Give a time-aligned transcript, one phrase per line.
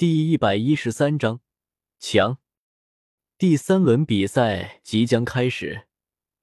[0.00, 1.42] 第一百一十三章
[1.98, 2.38] 强。
[3.36, 5.88] 第三轮比赛即将开始，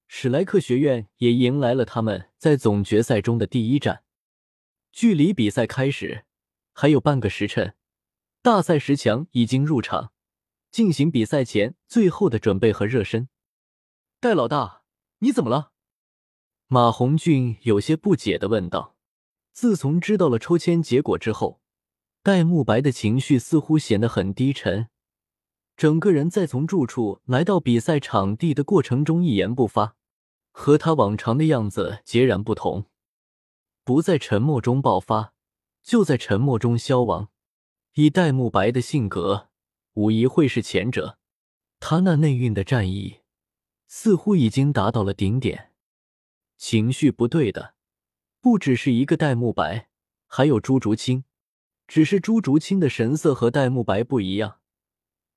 [0.06, 4.04] 史莱克学院也迎来了他们在总决赛中的第一战。
[4.92, 6.24] 距离比赛开始
[6.72, 7.74] 还有半个时辰，
[8.42, 10.12] 大赛十强已经入场，
[10.70, 13.28] 进行比赛前最后的准备和热身。
[14.20, 14.84] 戴老大，
[15.18, 15.72] 你怎么了？
[16.68, 18.96] 马红俊有些不解的问道。
[19.52, 21.60] 自从知道了抽签结果之后，
[22.22, 24.88] 戴沐白的情绪似乎显得很低沉，
[25.76, 29.96] 整个人在从住处来到比赛场地的过程中一言不发，
[30.50, 32.86] 和他往常的样子截然不同。
[33.84, 35.32] 不在沉默中爆发，
[35.82, 37.30] 就在沉默中消亡。
[37.94, 39.48] 以戴沐白的性格，
[39.94, 41.18] 无疑会是前者。
[41.80, 43.20] 他那内蕴的战意，
[43.86, 45.72] 似乎已经达到了顶点。
[46.56, 47.74] 情绪不对的。
[48.40, 49.88] 不只是一个戴沐白，
[50.26, 51.24] 还有朱竹清。
[51.88, 54.60] 只是朱竹清的神色和戴沐白不一样，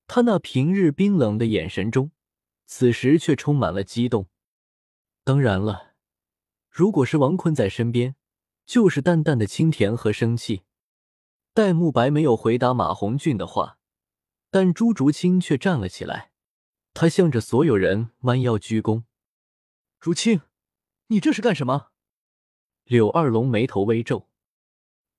[0.06, 2.12] 他那平日冰冷的眼神中，
[2.66, 4.28] 此时却充满了激动。
[5.24, 5.94] 当然了，
[6.68, 8.16] 如果是王坤在身边，
[8.66, 10.64] 就是淡淡的清甜和生气。
[11.54, 13.78] 戴沐白没有回答马红俊的话，
[14.50, 16.32] 但朱竹清却站了起来，
[16.92, 19.04] 他向着所有人弯腰鞠躬
[19.98, 20.42] ：“竹清，
[21.06, 21.88] 你这是干什么？”
[22.84, 24.28] 柳二龙眉头微皱，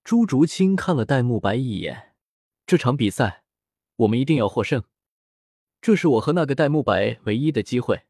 [0.04, 2.14] 朱竹清看了戴沐白一眼。
[2.66, 3.42] 这场比赛，
[3.96, 4.84] 我们一定要获胜，
[5.80, 8.02] 这是我和那个戴沐白唯一的机会。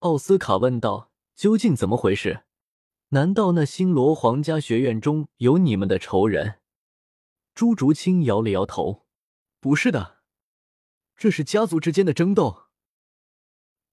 [0.00, 2.44] 奥斯卡问道：“究竟怎么回事？
[3.08, 6.60] 难道那星罗皇家学院中有你们的仇人？”
[7.54, 9.06] 朱竹清摇了摇头
[9.60, 10.18] ：“不是的，
[11.16, 12.64] 这是家族之间的争斗。”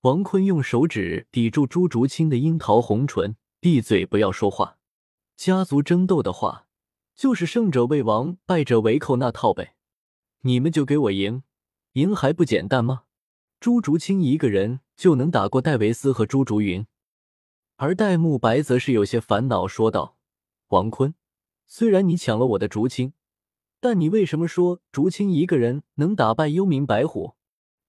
[0.04, 3.38] 王坤用手指抵住朱竹清的樱桃红唇。
[3.62, 4.78] 闭嘴，不要说话。
[5.36, 6.65] 家族争斗的话，
[7.16, 9.76] 就是胜者为王，败者为寇那套呗。
[10.42, 11.44] 你们就给我赢，
[11.94, 13.04] 赢还不简单吗？
[13.60, 16.86] 朱竹清一个人就能打过戴维斯和朱竹云，
[17.78, 20.18] 而戴沐白则是有些烦恼，说道
[20.70, 21.16] ：“王坤，
[21.66, 23.14] 虽然你抢了我的竹青，
[23.80, 27.36] 但你为什么说竹青一个人能打败幽冥白虎？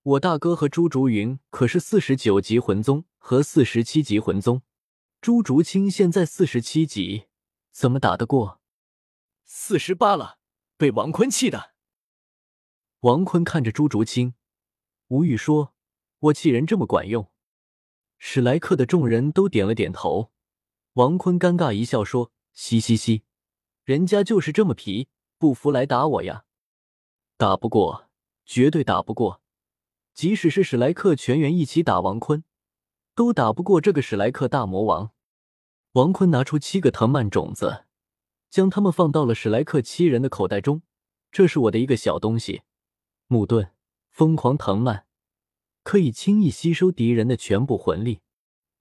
[0.03, 4.63] 我大哥和朱竹云可是四十九级魂宗和四十七级魂宗。”
[5.21, 7.25] 朱竹清现在四十七级，
[7.73, 8.61] 怎么打得过？
[9.69, 10.39] 四十八了，
[10.77, 11.73] 被王坤气的。
[13.01, 14.35] 王坤看着朱竹清，
[15.09, 15.75] 无语说
[16.31, 17.33] ：“我气人这么管用？”
[18.17, 20.31] 史莱克的众人都点了点头。
[20.93, 23.25] 王坤尴尬一笑说：“嘻嘻嘻，
[23.83, 26.45] 人家就是这么皮，不服来打我呀！
[27.37, 28.09] 打不过，
[28.45, 29.43] 绝对打不过。
[30.15, 32.45] 即使是史莱克全员一起打王坤，
[33.17, 35.11] 都打不过这个史莱克大魔王。”
[35.95, 37.86] 王坤拿出七个藤蔓种子，
[38.51, 40.83] 将他们放到了史莱克七人的口袋中。
[41.31, 42.63] 这是我的一个小东西——
[43.27, 43.73] 木盾
[44.11, 45.05] 疯狂藤蔓，
[45.83, 48.21] 可以轻易吸收敌人的全部魂力。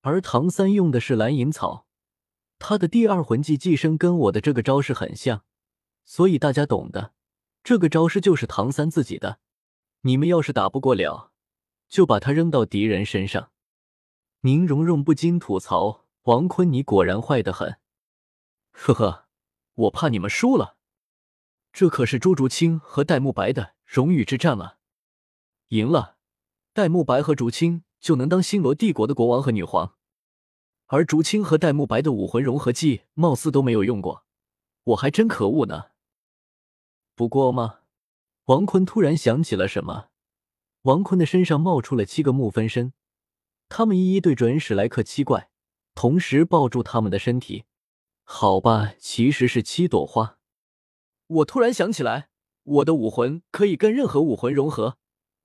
[0.02, 1.88] 而唐三用的是蓝银草，
[2.60, 5.44] 他的第二魂技寄生跟我的这个招式很像，
[6.04, 7.14] 所以大家懂的。
[7.64, 9.40] 这个招式就是唐三自己的。
[10.02, 11.32] 你们要是打不过了，
[11.90, 13.52] 就把它扔到敌人身上。
[14.42, 16.06] 宁荣荣不禁吐槽。
[16.26, 17.78] 王坤，你果然坏得很，
[18.72, 19.25] 呵呵，
[19.76, 20.78] 我怕你们输了。
[21.72, 24.78] 这可是朱竹清和戴沐白的荣誉之战了，
[25.68, 26.18] 赢了，
[26.74, 29.96] 戴沐白和竹青就能当星罗帝国的国王和女皇，
[30.88, 34.26] 而竹青和戴沐白的武魂融合技貌似都没有用过，
[34.84, 35.92] 我还真可恶呢。
[37.16, 37.80] 不过吗？
[38.46, 40.10] 王坤突然想起了什么，
[40.84, 42.94] 王坤的身上冒出了七个木分身，
[43.68, 45.50] 他们一一对准史莱克七怪。
[45.96, 47.64] 同时抱住他们的身体，
[48.28, 50.40] 好吧，其实是七朵花。
[51.28, 52.30] 我突然想起来，
[52.64, 54.98] 我的武魂可以跟任何武魂融合，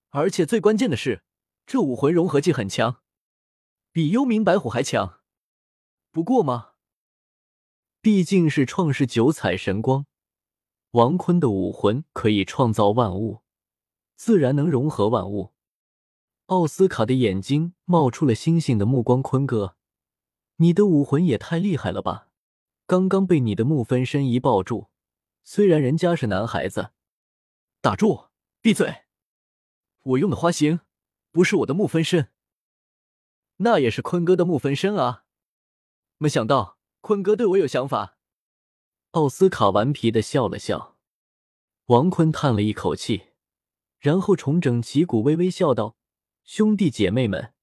[0.08, 1.22] 而且最关键的是，
[1.66, 3.02] 这武魂融合技很强，
[3.92, 5.20] 比幽冥白虎还强。
[6.10, 6.70] 不过嘛，
[8.00, 10.06] 毕竟是创世九彩神光，
[10.92, 13.42] 王坤的武魂可以创造万物，
[14.16, 15.52] 自然能融合万物。
[16.46, 19.76] 奥斯卡的眼睛冒出了星星的目光，坤哥。
[20.56, 22.29] 你的武魂也太厉害了吧！
[22.90, 24.88] 刚刚被你的木分身一抱住，
[25.44, 26.90] 虽然人家是男孩子，
[27.80, 29.04] 打住，闭嘴！
[30.00, 30.80] 我用的花形
[31.30, 32.32] 不是我的木分身，
[33.58, 35.22] 那也是坤哥的木分身啊！
[36.18, 38.18] 没想到坤哥对我有想法。
[39.12, 40.96] 奥斯卡顽皮的笑了笑，
[41.84, 43.28] 王坤叹了一口气，
[44.00, 45.96] 然后重整旗鼓，微微笑道
[46.42, 47.54] ：“兄弟姐妹们，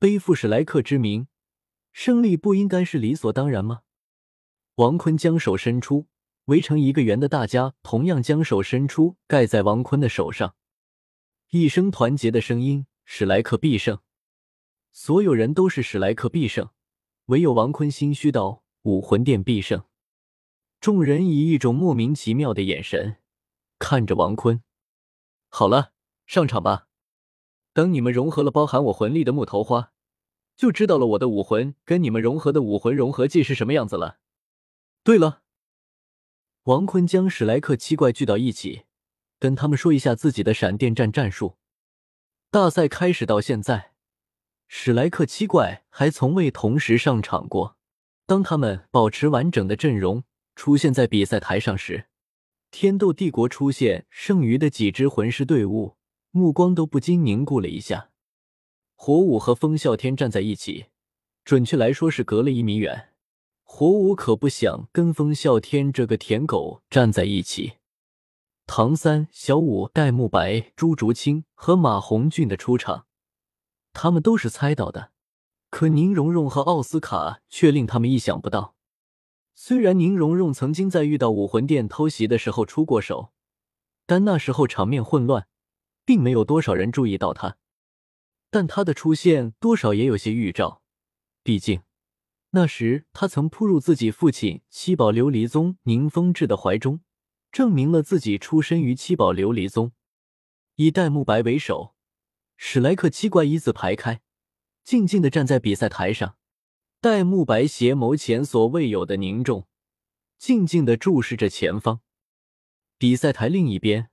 [0.00, 1.28] 背负史莱克之名。”
[1.94, 3.82] 胜利不应该是理所当然吗？
[4.76, 6.08] 王坤将手伸出，
[6.46, 10.56] 围成一个圆的大家同样将手伸出，盖在王坤的手上。
[11.50, 14.00] 一声团结的声音：“史莱克必胜！”
[14.90, 16.70] 所有人都是史莱克必胜，
[17.26, 19.84] 唯有王坤心虚道：“武魂殿必胜！”
[20.80, 23.18] 众人以一种莫名其妙的眼神
[23.78, 24.60] 看着王坤。
[25.48, 25.92] 好了，
[26.26, 26.88] 上场吧。
[27.72, 29.92] 等你们融合了包含我魂力的木头花，
[30.56, 34.18] 就知道了我的武魂跟你们融合的武魂融合技是什么样子了。
[35.04, 35.42] 对了，
[36.62, 38.84] 王坤将史莱克七怪聚到一起，
[39.38, 41.58] 跟他们说一下自己的闪电战战术。
[42.50, 43.92] 大赛开始到现在。
[44.66, 47.76] 史莱克七怪还从未同时上场过。
[48.24, 50.24] 当他们保持完整的阵容
[50.56, 52.06] 出现在比赛台上时，
[52.70, 55.98] 天斗帝国出现剩余的几支魂师队伍，
[56.30, 58.08] 目光都不禁凝固了一下。
[58.94, 60.86] 火舞和风啸天站在一起，
[61.44, 63.10] 准确来说是隔了一米远。
[63.64, 67.78] 火舞可不想跟风啸天这个舔狗站在一起。
[68.66, 73.06] 唐三、小舞、戴沐白、朱竹清和马红俊的出场。
[73.92, 75.12] 他们都是猜到的，
[75.70, 78.76] 可宁荣荣和奥斯卡却令他们意想不到。
[79.54, 83.32] 虽然宁荣荣曾经在遇到武魂殿偷袭的时候出过手，
[84.06, 85.46] 但那时候场面混乱，
[86.04, 87.56] 并没有多少人注意到他。
[88.50, 90.82] 但他的出现多少也有些预兆，
[91.42, 91.82] 毕竟
[92.56, 97.00] 那时他曾扑入自己父亲七宝琉璃宗宁风致的怀中，
[97.50, 99.90] 证明了自己出身于七宝琉璃宗。
[100.76, 101.96] 以戴沐白为首。
[102.56, 104.20] 史莱克七怪一字排开，
[104.84, 106.36] 静静的站在比赛台上。
[107.00, 109.66] 戴沐白邪眸前所未有的凝重，
[110.38, 112.02] 静静的注视着前方。
[112.96, 114.10] 比赛台另一边，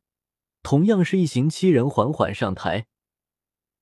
[0.64, 2.88] 同样是一行七人缓缓上台。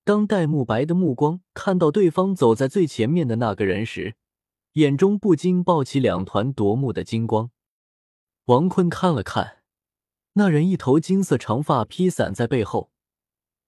[0.04, 4.16] 当戴沐白的目光看到对方走在最前面的那个人时，
[4.74, 7.50] 眼中不禁爆起两团夺目的金光。
[8.46, 9.64] 王坤看了看，
[10.34, 12.92] 那人一头金色长发披散在背后。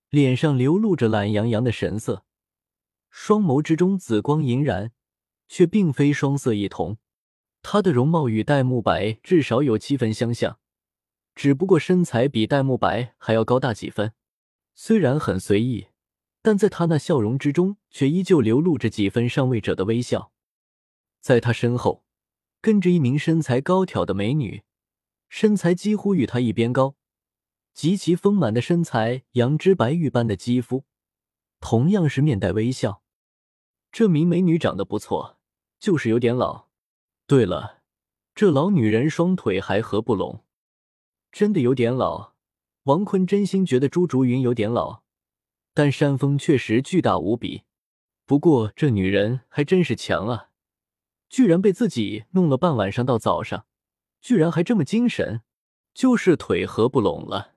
[0.09, 2.25] 脸上流露着懒洋洋的神色，
[3.09, 4.91] 双眸之中紫光莹然，
[5.47, 6.97] 却并非双色一瞳。
[7.61, 10.59] 他的容貌与戴沐白至少有七分相像，
[11.33, 14.11] 只不过身材比戴沐白还要高大几分。
[14.75, 15.87] 虽然很随意，
[16.41, 20.33] 但在他那笑容之中，却依旧流露着几分上位者的微笑。
[21.21, 22.03] 在他身后，
[22.59, 24.63] 跟着一名身材高挑的美女，
[25.29, 26.95] 身材几乎与他一边高。
[27.73, 30.83] 极其丰满的身材，羊脂白玉般的肌肤，
[31.61, 33.01] 同样是面带微笑。
[33.91, 35.37] 这名美女长得不错，
[35.79, 36.67] 就是有点老。
[37.27, 37.81] 对了，
[38.35, 40.43] 这老女人双腿还合不拢，
[41.31, 42.33] 真的有点老。
[42.83, 45.03] 王坤真心觉得朱竹云有点老，
[45.73, 47.63] 但山峰确实巨大无比。
[48.25, 50.50] 不过这女人还真是强啊，
[51.31, 53.65] 居然被自己弄了半晚上到早上，
[54.19, 55.43] 居然还这么精神，
[55.93, 57.55] 就是腿合不拢了。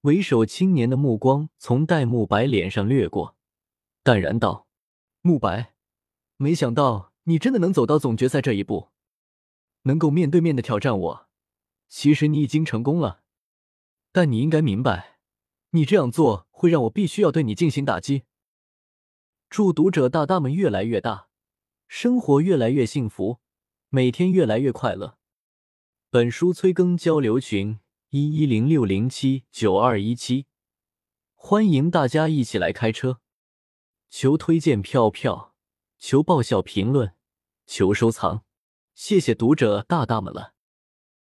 [0.00, 3.36] 为首青年的目光从戴沐白脸上掠过，
[4.02, 4.66] 淡然道
[5.22, 5.74] ：“沐白，
[6.36, 8.88] 没想到你真的能走到总决赛这一步，
[9.82, 11.28] 能够面对面的挑战我。
[11.88, 13.22] 其实你已经成功了，
[14.10, 15.20] 但你应该明白，
[15.70, 18.24] 你这样做会让我必须要对你进行打击。
[19.48, 21.28] 祝读者大大们越来越大，
[21.92, 23.40] 生活越来越幸福，
[23.88, 25.18] 每天越来越快乐。
[26.08, 30.46] 本书催更交流群。”一一零六零七九二一七，
[31.34, 33.20] 欢迎大家一起来开车。
[34.08, 35.56] 求推荐票票，
[35.98, 37.14] 求爆笑评论，
[37.66, 38.44] 求收藏，
[38.94, 40.54] 谢谢读者大大们了。